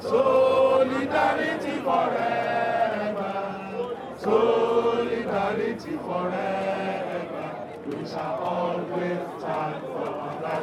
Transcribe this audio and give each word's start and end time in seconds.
Solidarity 0.00 1.74
forever. 1.82 3.34
Solidarity 4.18 5.94
forever. 6.06 7.46
We 7.86 8.06
shall 8.06 8.36
always 8.42 9.18
stand 9.38 9.82
for 9.82 10.10
that. 10.42 10.62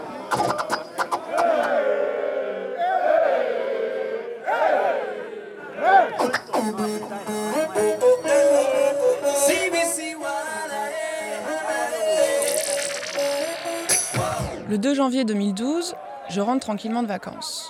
Le 14.68 14.78
2 14.80 14.96
janvier 14.96 15.24
2012, 15.26 15.94
je 16.30 16.42
rentre 16.42 16.60
tranquillement 16.60 17.04
de 17.04 17.08
vacances. 17.08 17.65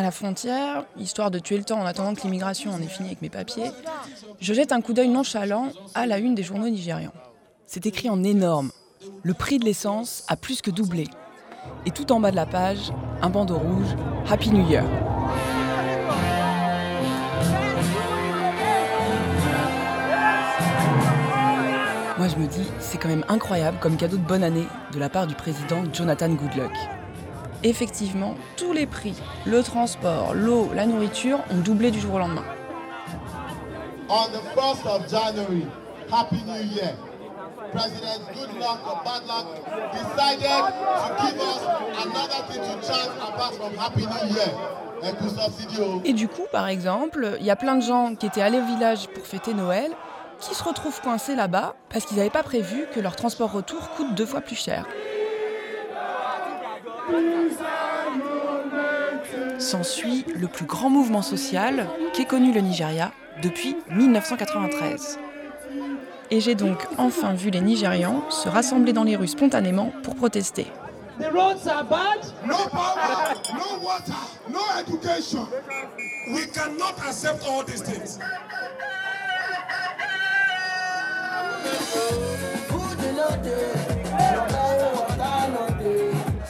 À 0.00 0.02
la 0.02 0.10
frontière, 0.12 0.86
histoire 0.98 1.30
de 1.30 1.38
tuer 1.38 1.58
le 1.58 1.64
temps 1.64 1.78
en 1.78 1.84
attendant 1.84 2.14
que 2.14 2.22
l'immigration 2.22 2.70
en 2.70 2.80
ait 2.80 2.86
fini 2.86 3.08
avec 3.08 3.20
mes 3.20 3.28
papiers, 3.28 3.70
je 4.40 4.54
jette 4.54 4.72
un 4.72 4.80
coup 4.80 4.94
d'œil 4.94 5.10
nonchalant 5.10 5.72
à 5.94 6.06
la 6.06 6.16
une 6.16 6.34
des 6.34 6.42
journaux 6.42 6.70
nigérians. 6.70 7.12
C'est 7.66 7.84
écrit 7.84 8.08
en 8.08 8.24
énorme. 8.24 8.72
Le 9.22 9.34
prix 9.34 9.58
de 9.58 9.66
l'essence 9.66 10.24
a 10.26 10.36
plus 10.36 10.62
que 10.62 10.70
doublé. 10.70 11.06
Et 11.84 11.90
tout 11.90 12.12
en 12.12 12.18
bas 12.18 12.30
de 12.30 12.36
la 12.36 12.46
page, 12.46 12.94
un 13.20 13.28
bandeau 13.28 13.58
rouge 13.58 13.94
Happy 14.26 14.48
New 14.48 14.66
Year. 14.70 14.84
Moi, 22.16 22.28
je 22.28 22.36
me 22.36 22.46
dis, 22.46 22.66
c'est 22.78 22.96
quand 22.96 23.08
même 23.08 23.26
incroyable 23.28 23.76
comme 23.80 23.98
cadeau 23.98 24.16
de 24.16 24.26
bonne 24.26 24.44
année 24.44 24.66
de 24.94 24.98
la 24.98 25.10
part 25.10 25.26
du 25.26 25.34
président 25.34 25.84
Jonathan 25.92 26.30
Goodluck. 26.30 26.72
Effectivement, 27.62 28.34
tous 28.56 28.72
les 28.72 28.86
prix, 28.86 29.14
le 29.44 29.62
transport, 29.62 30.32
l'eau, 30.34 30.70
la 30.74 30.86
nourriture 30.86 31.40
ont 31.50 31.58
doublé 31.58 31.90
du 31.90 32.00
jour 32.00 32.14
au 32.14 32.18
lendemain. 32.18 32.44
On 34.08 34.26
the 34.28 34.40
1st 34.56 34.86
of 34.86 35.08
January, 35.08 35.66
Happy 36.10 36.42
New 36.46 36.74
Year. 36.74 36.94
President 37.72 38.22
Goodluck 38.34 38.80
or 38.84 39.02
Bad 39.04 39.26
Luck 39.28 39.46
decided 39.92 40.42
to 40.42 41.22
give 41.22 41.40
us 41.40 41.62
another 42.02 42.42
thing 42.50 42.62
to 42.62 42.86
chant 42.86 43.10
apart 43.22 43.54
from 43.54 43.76
Happy 43.76 44.06
New 44.06 44.34
Year. 44.34 44.48
Un 45.02 45.12
coup 45.12 45.28
subsidio. 45.28 46.02
Et 46.04 46.12
du 46.14 46.28
coup, 46.28 46.46
par 46.50 46.66
exemple, 46.68 47.36
il 47.38 47.46
y 47.46 47.50
a 47.50 47.56
plein 47.56 47.76
de 47.76 47.82
gens 47.82 48.14
qui 48.14 48.26
étaient 48.26 48.42
allés 48.42 48.58
au 48.58 48.64
village 48.64 49.08
pour 49.08 49.24
fêter 49.24 49.54
Noël 49.54 49.92
qui 50.40 50.54
se 50.54 50.64
retrouvent 50.64 51.00
coincés 51.02 51.34
là-bas 51.34 51.74
parce 51.90 52.06
qu'ils 52.06 52.16
n'avaient 52.16 52.30
pas 52.30 52.42
prévu 52.42 52.86
que 52.94 53.00
leur 53.00 53.14
transport 53.14 53.52
retour 53.52 53.90
coûte 53.90 54.14
deux 54.14 54.26
fois 54.26 54.40
plus 54.40 54.56
cher. 54.56 54.86
S'ensuit 59.60 60.24
le 60.34 60.48
plus 60.48 60.64
grand 60.64 60.88
mouvement 60.88 61.20
social 61.20 61.86
qu'ait 62.14 62.24
connu 62.24 62.52
le 62.52 62.62
Nigeria 62.62 63.12
depuis 63.42 63.76
1993. 63.90 65.18
Et 66.30 66.40
j'ai 66.40 66.54
donc 66.54 66.78
enfin 66.96 67.34
vu 67.34 67.50
les 67.50 67.60
Nigérians 67.60 68.22
se 68.30 68.48
rassembler 68.48 68.94
dans 68.94 69.04
les 69.04 69.16
rues 69.16 69.28
spontanément 69.28 69.92
pour 70.02 70.14
protester. 70.16 70.66
The 71.18 71.30
roads 71.30 71.68
are 71.68 71.84
bad. 71.84 72.24
No 72.46 72.56
power, 72.70 73.34
no 73.52 73.84
water, 73.84 74.14
no 74.48 74.60
education. 74.80 75.46
We 76.32 76.46
cannot 76.50 76.98
accept 77.06 77.46
all 77.46 77.62
these 77.62 77.82
things. 77.82 78.18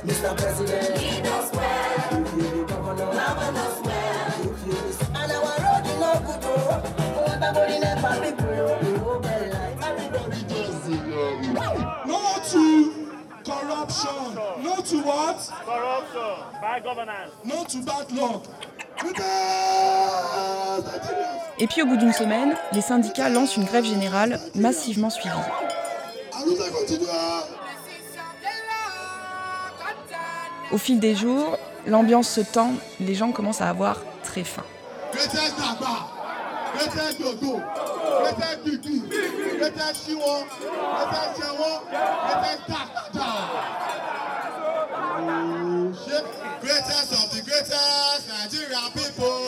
Mr. 0.04 0.34
President, 0.36 1.09
corruption. 13.90 14.62
No 14.62 14.76
to 14.82 14.96
what? 15.06 15.36
Corruption, 15.64 16.60
bad 16.60 16.82
governance. 16.84 17.30
No 17.44 17.64
to 17.64 17.78
bad 17.84 18.10
luck. 18.12 18.44
Et 21.58 21.66
puis 21.66 21.82
au 21.82 21.86
bout 21.86 21.96
d'une 21.96 22.12
semaine, 22.12 22.54
les 22.72 22.80
syndicats 22.80 23.28
lancent 23.28 23.56
une 23.56 23.64
grève 23.64 23.84
générale 23.84 24.38
massivement 24.54 25.10
suivie. 25.10 25.34
Au 30.70 30.78
fil 30.78 31.00
des 31.00 31.14
jours, 31.14 31.58
l'ambiance 31.86 32.28
se 32.28 32.40
tend, 32.40 32.72
les 33.00 33.14
gens 33.14 33.32
commencent 33.32 33.62
à 33.62 33.68
avoir 33.68 33.96
très 34.22 34.44
faim. 34.44 34.64
Greatest 46.60 47.12
of 47.12 47.30
the 47.30 47.42
greatest 47.42 48.28
Nigerian 48.28 48.90
people. 48.94 49.40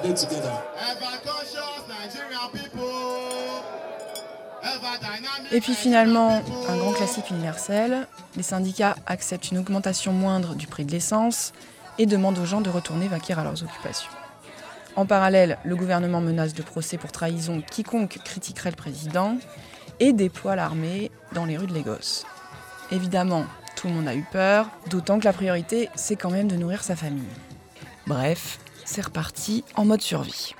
Together. 0.00 0.56
Ever 0.90 1.18
conscious 1.24 1.82
Nigerian 1.88 2.48
people. 2.52 3.40
Et 5.52 5.60
puis 5.60 5.74
finalement, 5.74 6.42
un 6.68 6.76
grand 6.76 6.92
classique 6.92 7.30
universel, 7.30 8.06
les 8.36 8.42
syndicats 8.42 8.94
acceptent 9.06 9.50
une 9.50 9.58
augmentation 9.58 10.12
moindre 10.12 10.54
du 10.54 10.66
prix 10.66 10.84
de 10.84 10.92
l'essence 10.92 11.52
et 11.98 12.06
demandent 12.06 12.38
aux 12.38 12.44
gens 12.44 12.60
de 12.60 12.70
retourner 12.70 13.08
vaquer 13.08 13.34
à 13.34 13.42
leurs 13.42 13.62
occupations. 13.62 14.10
En 14.96 15.06
parallèle, 15.06 15.58
le 15.64 15.76
gouvernement 15.76 16.20
menace 16.20 16.54
de 16.54 16.62
procès 16.62 16.98
pour 16.98 17.12
trahison 17.12 17.62
quiconque 17.62 18.18
critiquerait 18.24 18.70
le 18.70 18.76
président 18.76 19.38
et 20.00 20.12
déploie 20.12 20.56
l'armée 20.56 21.10
dans 21.32 21.44
les 21.44 21.56
rues 21.56 21.66
de 21.66 21.74
Lagos. 21.74 22.24
Évidemment, 22.90 23.44
tout 23.76 23.88
le 23.88 23.94
monde 23.94 24.08
a 24.08 24.14
eu 24.14 24.24
peur, 24.30 24.68
d'autant 24.88 25.18
que 25.18 25.24
la 25.24 25.32
priorité, 25.32 25.88
c'est 25.94 26.16
quand 26.16 26.30
même 26.30 26.48
de 26.48 26.56
nourrir 26.56 26.82
sa 26.82 26.96
famille. 26.96 27.22
Bref, 28.06 28.58
c'est 28.84 29.02
reparti 29.02 29.64
en 29.76 29.84
mode 29.84 30.02
survie. 30.02 30.54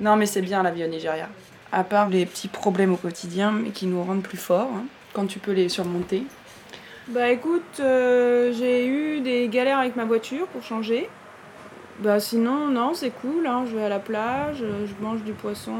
Non, 0.00 0.16
mais 0.16 0.26
c'est 0.26 0.42
bien 0.42 0.62
la 0.62 0.70
vie 0.70 0.84
au 0.84 0.88
Nigeria. 0.88 1.28
À 1.72 1.84
part 1.84 2.08
les 2.08 2.26
petits 2.26 2.48
problèmes 2.48 2.92
au 2.92 2.96
quotidien, 2.96 3.50
mais 3.50 3.70
qui 3.70 3.86
nous 3.86 4.02
rendent 4.02 4.22
plus 4.22 4.38
forts, 4.38 4.70
hein, 4.74 4.84
quand 5.12 5.26
tu 5.26 5.38
peux 5.38 5.52
les 5.52 5.68
surmonter. 5.68 6.24
Bah 7.08 7.30
écoute, 7.30 7.80
euh, 7.80 8.52
j'ai 8.52 8.86
eu 8.86 9.20
des 9.20 9.48
galères 9.48 9.78
avec 9.78 9.94
ma 9.96 10.04
voiture 10.04 10.46
pour 10.48 10.62
changer. 10.62 11.08
Bah 12.00 12.18
sinon, 12.18 12.68
non, 12.68 12.94
c'est 12.94 13.10
cool, 13.10 13.46
hein, 13.46 13.64
je 13.70 13.76
vais 13.76 13.84
à 13.84 13.88
la 13.88 13.98
plage, 13.98 14.62
euh, 14.62 14.86
je 14.86 15.04
mange 15.04 15.22
du 15.22 15.32
poisson, 15.32 15.74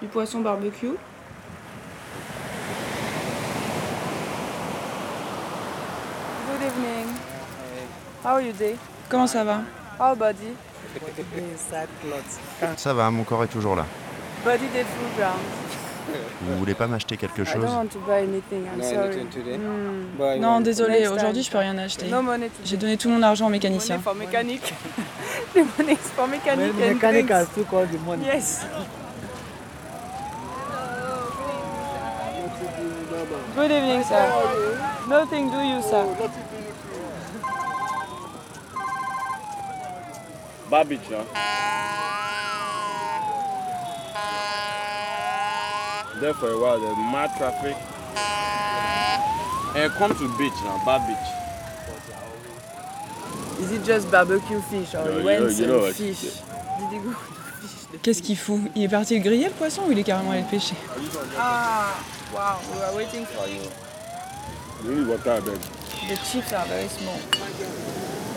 du 0.00 0.08
poisson 0.08 0.40
barbecue. 0.40 0.88
Good 6.48 6.62
evening. 6.62 7.06
How 8.24 8.34
are 8.34 8.40
you 8.42 8.52
day? 8.52 8.76
Comment 9.08 9.26
ça 9.26 9.44
va? 9.44 9.62
How 9.98 10.14
body? 10.14 10.54
Ça 12.76 12.94
va, 12.94 13.10
mon 13.10 13.24
corps 13.24 13.44
est 13.44 13.48
toujours 13.48 13.76
là. 13.76 13.86
Body 14.44 14.66
day 14.72 14.84
full 14.84 15.18
ground. 15.18 15.40
Vous 16.42 16.58
voulez 16.58 16.74
pas 16.74 16.86
m'acheter 16.86 17.16
quelque 17.16 17.42
I 17.42 17.46
chose 17.46 17.64
don't 17.64 17.74
want 17.74 17.86
to 17.88 17.98
buy 18.06 18.22
anything, 18.22 18.64
I'm 18.66 18.82
sorry. 18.82 19.26
Mm. 19.58 20.40
Non, 20.40 20.60
désolé, 20.60 21.08
aujourd'hui 21.08 21.42
je 21.42 21.50
peux 21.50 21.58
rien 21.58 21.76
acheter. 21.78 22.06
No 22.08 22.22
money 22.22 22.48
today. 22.48 22.64
J'ai 22.64 22.76
donné 22.76 22.96
tout 22.96 23.08
mon 23.08 23.22
argent 23.22 23.46
au 23.46 23.50
mécanicien. 23.50 23.96
Money 23.96 24.04
for 24.04 24.14
mechanic. 24.14 24.74
the 25.54 25.58
money 25.78 25.92
is 25.92 26.10
for 26.14 26.28
mechanic 26.28 26.72
and 26.74 26.94
mechanic 26.94 27.30
has 27.30 27.48
drinks. 27.48 27.54
took 27.54 27.72
all 27.72 27.86
the 27.86 27.98
money. 28.06 28.24
Yes. 28.24 28.66
Good 33.56 33.70
evening, 33.70 34.04
sir. 34.04 34.28
Nothing 35.08 35.50
do 35.50 35.58
you, 35.58 35.82
sir? 35.82 36.04
Huh? 40.70 40.84
There 46.20 46.34
for 46.34 46.50
a 46.50 46.58
while, 46.58 46.80
there's 46.80 46.96
mad 46.96 47.30
traffic. 47.36 47.76
And 49.76 49.92
come 49.92 50.14
to 50.16 50.38
beach 50.38 50.54
now, 50.64 50.80
bad 50.86 51.06
beach. 51.06 51.28
Is 53.60 53.72
it 53.72 53.84
just 53.84 54.10
barbecue 54.10 54.60
fish 54.62 54.94
or 54.94 55.04
No, 55.04 55.10
you 55.12 55.18
you 55.18 55.24
went 55.24 55.42
know- 55.42 55.48
you 55.50 55.66
know 55.66 55.78
what 55.80 55.94
fish? 55.94 56.20
Did 56.20 56.32
you 56.92 57.00
go 57.02 57.10
to 57.10 57.16
fish? 57.16 58.00
Qu'est-ce 58.02 58.22
qu'il 58.22 58.36
fout? 58.36 58.60
Il 58.74 58.82
est 58.84 58.88
parti 58.88 59.14
le 59.18 59.22
griller 59.22 59.46
le 59.48 59.52
poisson 59.54 59.82
ou 59.86 59.92
il 59.92 59.98
est 59.98 60.02
carrément 60.04 60.30
allé 60.32 60.42
le 60.42 60.46
pêcher? 60.48 60.74
Ah, 61.38 61.94
wow, 62.32 62.58
we 62.72 62.78
were 62.80 62.94
waiting 62.96 63.26
for 63.26 63.46
you. 63.48 63.62
You 64.84 64.90
need 64.98 65.08
water, 65.08 65.32
I 65.36 65.40
beg. 65.40 65.58
The 66.08 66.16
chips 66.24 66.52
are 66.52 66.66
very 66.66 66.88
small. 66.88 67.18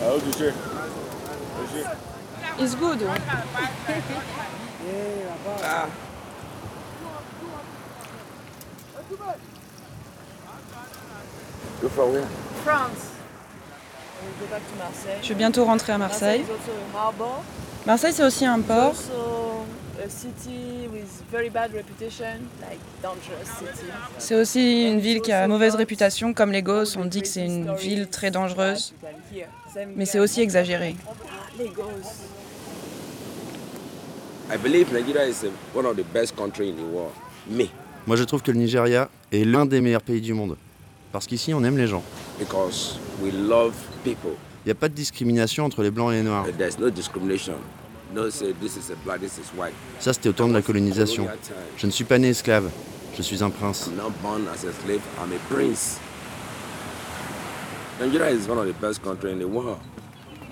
How 0.02 0.18
do 0.20 0.26
you 0.26 0.34
say? 0.34 0.54
It's 2.62 2.76
good. 2.76 3.00
You 11.82 11.90
from 11.90 12.12
where? 12.12 12.28
France. 12.66 13.06
Je 15.22 15.30
vais 15.30 15.36
bientôt 15.36 15.64
rentrer 15.64 15.94
à 15.94 15.98
Marseille. 15.98 16.44
Marseille, 17.86 18.14
c'est 18.14 18.26
aussi 18.26 18.46
un 18.46 18.60
port. 18.60 18.96
C'est 24.18 24.36
aussi 24.36 24.84
une 24.90 25.00
ville 25.00 25.22
qui 25.22 25.32
a 25.32 25.48
mauvaise 25.48 25.76
réputation, 25.76 26.34
comme 26.34 26.52
Lagos. 26.52 26.98
On 26.98 27.06
dit 27.06 27.22
que 27.22 27.28
c'est 27.28 27.46
une 27.46 27.74
ville 27.76 28.10
très 28.10 28.32
dangereuse, 28.32 28.94
mais 29.96 30.06
c'est 30.06 30.20
aussi 30.20 30.42
exagéré. 30.42 30.98
I 34.52 34.58
believe 34.58 34.92
Nigeria 34.92 35.24
is 35.28 35.44
uh, 35.44 35.52
one 35.74 35.86
of 35.86 35.96
the 35.96 36.04
best 36.04 36.36
countries 36.36 36.70
in 36.72 36.78
the 36.78 36.84
world. 36.84 37.12
Me, 37.48 37.66
Moi, 38.08 38.16
je 38.18 38.24
trouve 38.24 38.42
que 38.42 38.52
le 38.52 38.58
Nigeria 38.58 39.10
est 39.32 39.44
l'un 39.46 39.66
des 39.66 39.80
meilleurs 39.82 40.02
pays 40.02 40.22
du 40.22 40.34
monde. 40.34 40.56
Parce 41.12 41.28
qu'ici, 41.28 41.54
on 41.54 41.64
aime 41.64 41.78
les 41.78 41.88
gens. 41.88 42.04
because 42.40 42.98
we 43.22 43.32
love 43.34 43.74
people. 44.04 44.32
Il 44.66 44.68
n'y 44.68 44.72
a 44.72 44.76
pas 44.76 44.90
de 44.90 44.94
discrimination 44.94 45.66
entre 45.66 45.84
les 45.84 45.92
blancs 45.92 46.12
et 46.14 46.18
les 46.18 46.24
noirs. 46.24 46.46
There's 46.58 46.80
no 46.80 46.90
discrimination. 46.90 47.56
No 48.14 48.30
say 48.32 48.54
this 48.60 48.76
is 48.76 48.92
a 48.92 48.96
black, 49.06 49.20
this 49.20 49.38
is 49.38 49.52
white. 49.58 49.74
Ça, 50.00 50.14
c'était 50.14 50.30
au 50.30 50.34
temps 50.34 50.48
de 50.48 50.54
la 50.54 50.62
colonisation. 50.62 51.28
Je 51.78 51.86
ne 51.86 51.92
suis 51.92 52.04
pas 52.06 52.18
né 52.18 52.30
esclave. 52.30 52.70
Je 53.16 53.22
suis 53.22 53.44
un 53.44 53.50
prince. 53.52 53.88
I'm 53.88 53.98
not 53.98 54.12
born 54.24 54.48
as 54.48 54.66
a 54.66 54.72
slave, 54.84 55.02
I'm 55.22 55.32
a 55.34 55.54
prince. 55.54 56.00
Nigeria 58.00 58.30
is 58.32 58.48
one 58.48 58.58
of 58.58 58.66
the 58.66 58.74
best 58.80 59.02
countries 59.04 59.34
in 59.34 59.40
the 59.40 59.48
world. 59.48 59.78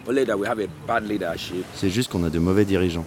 Only 0.08 0.26
that 0.26 0.38
we 0.38 0.46
have 0.48 0.60
a 0.60 0.68
bad 0.88 1.08
leadership. 1.08 1.66
C'est 1.76 1.90
juste 1.90 2.12
qu'on 2.12 2.24
a 2.26 2.30
de 2.30 2.40
mauvais 2.40 2.66
dirigeants. 2.66 3.06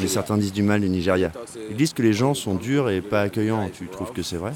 Mais 0.00 0.06
certains 0.06 0.36
disent 0.36 0.52
du 0.52 0.62
mal 0.62 0.80
du 0.80 0.88
Nigeria. 0.88 1.32
Ils 1.70 1.76
disent 1.76 1.92
que 1.92 2.02
les 2.02 2.12
gens 2.12 2.34
sont 2.34 2.54
durs 2.54 2.90
et 2.90 3.00
pas 3.00 3.22
accueillants. 3.22 3.68
Tu 3.70 3.86
trouves 3.86 4.12
que 4.12 4.22
c'est 4.22 4.36
vrai? 4.36 4.52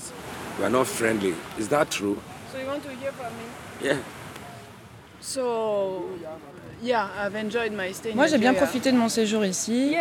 We 0.58 0.64
are 0.64 0.70
not 0.70 0.84
friendly. 0.84 1.34
Is 1.58 1.68
that 1.68 1.86
true? 1.86 2.16
So 2.52 2.58
you 2.58 2.66
want 2.66 2.80
to 2.82 2.88
hear 2.88 3.12
from 3.12 3.32
me? 3.34 3.84
Yeah. 3.84 3.96
So, 5.20 6.04
yeah, 6.82 7.08
I've 7.18 7.34
enjoyed 7.34 7.72
my 7.72 7.92
stay 7.92 8.12
in 8.12 8.16
Moi, 8.16 8.26
j'ai 8.28 8.38
bien 8.38 8.54
profité 8.54 8.92
de 8.92 8.96
mon 8.96 9.08
séjour 9.08 9.44
ici. 9.44 9.94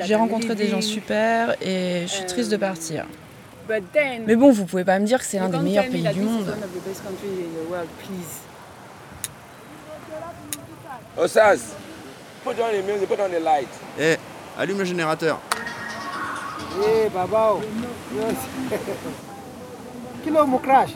J'ai 0.00 0.14
rencontré 0.14 0.54
des 0.54 0.68
gens 0.68 0.80
super 0.80 1.54
et 1.62 2.02
je 2.02 2.12
suis 2.12 2.26
triste 2.26 2.50
de 2.50 2.56
partir. 2.56 3.06
But 3.68 3.82
then, 3.92 4.24
Mais 4.26 4.36
bon, 4.36 4.50
vous 4.50 4.66
pouvez 4.66 4.84
pas 4.84 4.98
me 4.98 5.06
dire 5.06 5.18
que 5.18 5.24
c'est 5.24 5.38
l'un 5.38 5.48
des 5.48 5.58
meilleurs 5.58 5.88
pays 5.88 6.02
du 6.02 6.20
monde. 6.20 6.48
one 6.48 6.62
of 6.62 6.72
the 6.72 6.86
best 6.86 7.02
countries 7.02 7.28
in 7.28 7.64
the 7.64 7.70
world, 7.70 7.88
please. 7.98 8.42
Oh, 10.12 10.98
Saz, 11.16 11.74
put 12.44 12.58
on 12.60 12.72
the 12.72 12.82
music, 12.82 13.08
put 13.08 13.20
on 13.20 13.30
the 13.30 13.40
light. 13.40 13.68
Eh, 13.98 14.16
allume 14.58 14.78
le 14.78 14.84
générateur. 14.84 15.38
Hey, 16.82 17.08
Babao. 17.08 17.60
Kilo 20.24 20.46
mo 20.46 20.58
crash? 20.58 20.90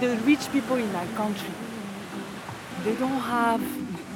The 0.00 0.16
rich 0.26 0.50
people 0.52 0.76
in 0.76 0.90
my 0.92 1.04
country, 1.16 1.50
they 2.84 2.94
don't 2.94 3.20
have 3.20 3.60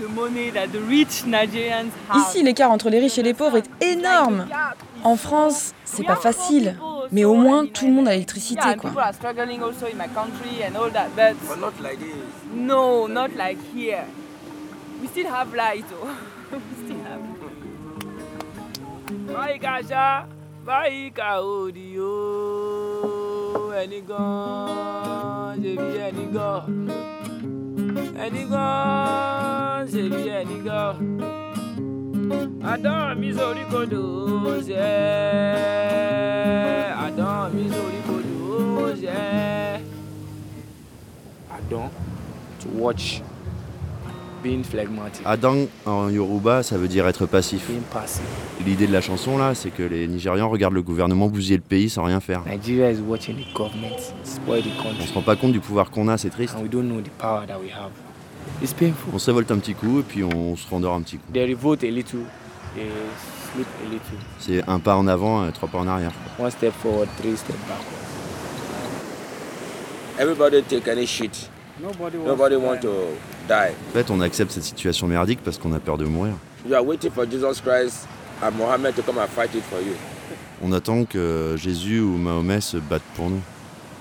the 0.01 0.09
money 0.09 0.51
that 0.51 0.73
the 0.73 0.81
rich 0.81 1.25
Nigerians 1.25 1.93
have. 2.09 2.21
Ici, 2.29 2.43
l'écart 2.43 2.71
entre 2.71 2.91
les 2.91 3.01
riches 3.01 3.19
et 3.19 3.23
les 3.23 3.35
pauvres 3.35 3.59
est 3.59 3.71
énorme. 3.85 4.47
En 5.05 5.17
France, 5.17 5.73
c'est 5.85 6.05
pas 6.05 6.17
facile. 6.17 6.77
Mais 7.13 7.25
au 7.25 7.35
moins, 7.35 7.65
tout 7.67 7.87
le 7.87 7.93
monde 7.93 8.09
a 8.09 8.13
l'électricité, 8.13 8.61
Yeah, 8.63 8.73
and 8.73 8.77
quoi. 8.81 8.91
people 8.91 9.03
are 9.03 9.15
struggling 9.15 9.63
also 9.63 9.87
in 9.87 9.97
my 9.97 10.09
country 10.09 10.63
and 10.63 10.77
all 10.77 10.91
that, 10.91 11.09
but 11.17 11.37
But 11.49 11.59
not 11.61 11.73
like 11.81 11.99
this. 12.01 12.15
no, 12.55 13.07
not 13.07 13.31
like 13.37 13.59
here. 13.75 14.05
We 15.01 15.07
still 15.09 15.27
have 15.29 15.55
light, 15.55 15.85
oh. 15.93 16.19
we 16.53 16.85
still 16.85 17.03
have 17.05 17.23
báyìí 19.35 19.59
ká 19.65 19.75
ṣá 19.91 20.07
báyìí 20.67 21.11
ká 21.19 21.29
òdì 21.41 21.87
o 22.01 22.15
ẹni 23.81 24.01
gan 24.09 25.55
ṣe 25.63 25.73
bí 25.81 25.89
ẹni 26.07 26.25
gan 26.37 26.61
ẹni 28.25 28.43
gan 28.53 29.87
ṣe 29.93 30.03
bí 30.13 30.23
ẹni 30.39 30.57
gan 30.67 30.93
àdán 32.73 33.19
mi 33.21 33.29
sórí 33.37 33.65
kodò 33.73 34.03
ṣe. 34.69 34.93
Àdán 37.05 37.45
mi 37.55 37.65
sórí 37.75 38.01
kodò 38.09 38.93
ṣe. 39.03 39.21
Adon 41.57 41.89
to 42.61 42.69
watch 42.81 43.23
being 44.43 44.63
phlegmatic, 44.65 45.23
Adang 45.25 45.67
en 45.87 46.09
Yoruba, 46.09 46.63
ça 46.63 46.77
veut 46.79 46.89
dire 46.89 47.07
être 47.07 47.27
passif. 47.27 47.67
being 47.69 47.81
passive. 47.93 48.23
L'idée 48.67 48.87
de 48.87 48.93
la 48.93 49.01
chanson 49.01 49.39
là, 49.39 49.55
c'est 49.55 49.71
que 49.71 49.83
les 49.83 50.07
Nigérians 50.09 50.49
regardent 50.51 50.75
le 50.75 50.83
gouvernement 50.83 51.29
bousiller 51.29 51.57
le 51.57 51.63
pays 51.63 51.89
sans 51.91 52.05
rien 52.05 52.21
faire. 52.21 52.43
Nigeria 52.47 52.91
is 52.91 53.01
watching 53.01 53.37
the 53.37 53.53
government 53.55 53.99
spoil 54.25 54.63
the 54.63 54.67
On 54.67 54.83
se 54.83 54.83
country, 54.99 55.13
rend 55.15 55.23
pas 55.23 55.37
compte 55.37 55.53
du 55.53 55.61
pouvoir 55.61 55.91
qu'on 55.91 56.09
a, 56.09 56.17
c'est 56.19 56.31
triste. 56.31 56.55
and 56.57 56.63
we 56.63 56.69
don't 56.71 56.85
know 56.89 57.01
the 57.01 57.11
power 57.19 57.47
that 57.47 57.59
we 57.59 57.71
have. 57.71 57.91
It's 58.63 58.73
painful. 58.73 59.11
On 59.13 59.19
se 59.19 59.31
révolte 59.31 59.51
un 59.51 59.59
petit 59.59 59.75
coup 59.75 60.01
et 60.01 60.03
puis 60.03 60.25
on 60.25 60.57
se 60.57 60.67
rendort 60.69 60.95
un 60.95 61.03
petit 61.03 61.17
coup. 61.19 61.33
They 61.33 61.53
revolt 61.55 61.83
a 61.85 61.87
little, 61.91 62.21
they 62.75 62.87
sleep 63.53 63.67
a 63.87 63.91
little. 63.91 64.19
C'est 64.39 64.63
un 64.69 64.79
pas 64.79 64.97
en 64.97 65.07
avant, 65.07 65.47
et 65.47 65.53
trois 65.53 65.69
pas 65.69 65.79
en 65.79 65.87
arrière. 65.87 66.13
One 66.39 66.51
step 66.51 66.73
forward, 66.73 67.09
three 67.19 67.37
steps 67.37 67.59
backward. 67.69 67.85
Everybody 70.19 70.63
take 70.63 70.89
any 70.89 71.07
shit. 71.07 71.49
Nobody 71.81 72.17
wants 72.19 72.29
Nobody 72.29 72.55
to 72.57 72.61
die. 72.61 72.81
to 72.81 72.89
die. 73.49 73.73
En 73.89 73.93
fait, 73.93 74.11
on 74.11 74.21
accepte 74.21 74.51
cette 74.53 74.65
situation 74.65 75.07
merdique 75.07 75.41
parce 75.45 75.59
qu'on 75.59 75.73
a 75.73 75.79
peur 75.79 75.97
de 75.99 76.05
mourir. 76.05 76.33
You 76.69 76.75
are 76.75 76.85
waiting 76.85 77.11
for 77.11 77.25
Jesus 77.25 77.61
Christ 77.61 78.07
and 78.43 78.53
Mohammed 78.57 78.95
to 78.97 79.03
come 79.03 79.19
and 79.19 79.29
fight 79.29 79.55
it 79.55 79.63
for 79.65 79.81
you. 79.81 79.95
On 80.63 80.73
attend 80.73 81.05
que 81.05 81.55
Jésus 81.57 82.01
ou 82.01 82.17
Mahomet 82.17 82.61
se 82.61 82.77
battent 82.79 83.03
pour 83.15 83.31
nous. 83.31 83.41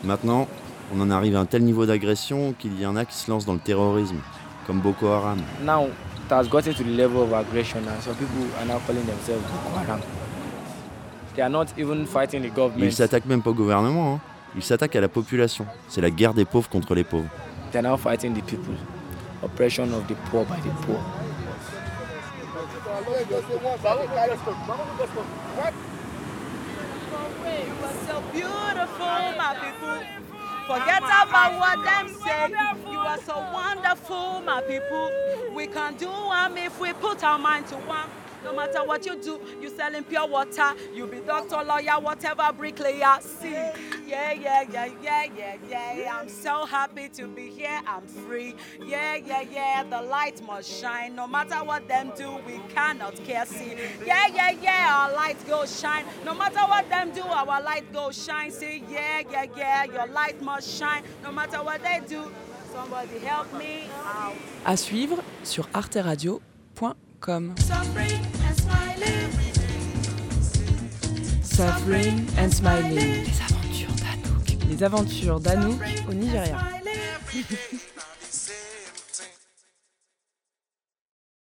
Maintenant, 0.04 0.48
on 0.94 1.00
en 1.02 1.12
arrive 1.12 1.36
à 1.36 1.40
un 1.40 1.46
tel 1.46 1.64
niveau 1.64 1.86
d'agression 1.86 2.54
qu'il 2.58 2.80
y 2.80 2.86
en 2.86 2.96
a 2.96 3.06
qui 3.06 3.16
se 3.16 3.30
lancent 3.30 3.46
dans 3.46 3.54
le 3.54 3.60
terrorisme, 3.60 4.18
comme 4.66 4.80
Boko 4.80 5.08
Haram. 5.08 5.38
Now, 5.64 5.86
it 6.26 6.32
has 6.32 6.48
gotten 6.50 6.74
to 6.74 6.84
the 6.84 6.88
level 6.98 7.22
of 7.22 7.34
aggression, 7.34 7.80
and 7.88 8.02
some 8.02 8.16
people 8.16 8.48
are 8.60 8.66
now 8.66 8.80
calling 8.88 9.06
themselves 9.06 9.44
Boko 9.44 9.78
Haram. 9.86 10.00
They 11.36 11.44
are 11.44 11.50
not 11.52 11.68
even 11.78 12.08
fighting 12.08 12.42
the 12.42 12.46
Ils 12.48 12.54
government. 12.56 12.92
s'attaquent 12.92 13.28
même 13.28 13.44
pas 13.44 13.52
au 13.52 13.54
gouvernement, 13.54 14.16
hein. 14.16 14.20
ils 14.56 14.64
s'attaquent 14.64 14.96
à 14.96 15.02
la 15.02 15.08
population. 15.10 15.66
C'est 15.88 16.02
la 16.02 16.10
guerre 16.10 16.34
des 16.34 16.46
pauvres 16.46 16.70
contre 16.70 16.96
les 16.96 17.04
pauvres. 17.04 17.30
They 17.78 17.82
are 17.82 17.84
now 17.84 17.98
fighting 17.98 18.34
the 18.34 18.42
people. 18.42 18.74
Oppression 19.44 19.94
of 19.94 20.08
the 20.08 20.16
poor 20.16 20.44
by 20.46 20.60
the 20.62 20.72
poor. 20.82 20.96
You 20.96 21.04
are 27.86 27.98
so 28.08 28.24
beautiful, 28.34 29.06
my 29.38 29.56
people. 29.62 30.02
Forget 30.66 31.04
about 31.04 31.60
what 31.60 31.86
them 31.86 32.08
say. 32.26 32.50
You 32.92 32.98
are 32.98 33.20
so 33.22 33.38
wonderful, 33.54 34.42
my 34.42 34.62
people. 34.62 35.12
We 35.54 35.68
can 35.68 35.98
do 35.98 36.08
them 36.10 36.58
if 36.58 36.80
we 36.80 36.94
put 36.94 37.24
our 37.24 37.38
mind 37.38 37.68
to 37.68 37.76
one. 37.76 38.10
No 38.48 38.54
matter 38.56 38.82
what 38.86 39.06
you 39.06 39.18
do, 39.22 39.42
you 39.62 39.70
selling 39.70 40.06
pure 40.06 40.26
water. 40.26 40.72
You 40.94 41.06
be 41.06 41.20
doctor, 41.20 41.62
lawyer, 41.62 42.00
whatever 42.00 42.50
bricklayer. 42.58 43.18
See, 43.20 43.52
yeah, 43.52 44.32
yeah, 44.32 44.62
yeah, 44.72 44.90
yeah, 45.04 45.26
yeah, 45.38 45.94
yeah. 45.94 46.18
I'm 46.18 46.30
so 46.30 46.66
happy 46.66 47.10
to 47.10 47.28
be 47.28 47.50
here. 47.50 47.82
I'm 47.86 48.08
free. 48.08 48.56
Yeah, 48.82 49.16
yeah, 49.18 49.42
yeah. 49.42 49.84
The 49.84 50.02
light 50.02 50.42
must 50.48 50.72
shine. 50.80 51.14
No 51.14 51.28
matter 51.28 51.58
what 51.58 51.90
them 51.90 52.14
do, 52.16 52.38
we 52.48 52.60
cannot 52.74 53.16
care. 53.26 53.46
See, 53.46 53.76
yeah, 54.06 54.28
yeah, 54.34 54.52
yeah. 54.52 54.96
Our 54.98 55.14
light 55.14 55.46
go 55.46 55.66
shine. 55.66 56.06
No 56.24 56.34
matter 56.34 56.62
what 56.62 56.88
them 56.90 57.12
do, 57.12 57.24
our 57.24 57.62
light 57.62 57.92
go 57.92 58.12
shine. 58.12 58.52
See, 58.52 58.82
yeah, 58.90 59.24
yeah, 59.30 59.46
yeah. 59.58 59.84
Your 59.84 60.08
light 60.08 60.42
must 60.42 60.70
shine. 60.80 61.04
No 61.22 61.34
matter 61.34 61.58
what 61.58 61.84
they 61.84 62.00
do. 62.08 62.32
Somebody 62.74 63.20
help 63.26 63.52
me 63.60 63.90
out. 64.06 64.36
À 64.66 64.78
suivre 64.78 65.18
sur 65.44 65.68
arteradio.com. 65.74 66.94
Suffering 67.20 68.22
and 68.48 68.56
smiling. 68.62 69.32
Suffering 71.42 72.26
and 72.38 72.50
Smiling. 72.52 73.26
Les 73.26 73.42
aventures 73.42 73.96
d'Anouk. 73.96 74.68
Les 74.70 74.84
aventures 74.84 75.40
d'Anouk 75.40 75.82
au 76.10 76.14
Nigeria. 76.14 76.58
Smiling. 77.32 77.80